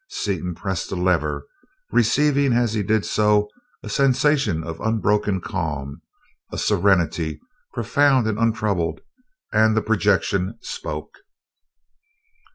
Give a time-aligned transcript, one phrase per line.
[0.09, 1.45] Seaton pressed the lever,
[1.91, 3.47] receiving as he did so
[3.83, 6.01] a sensation of an unbroken calm,
[6.51, 7.39] a serenity
[7.71, 9.01] profound and untroubled,
[9.53, 11.19] and the projection spoke.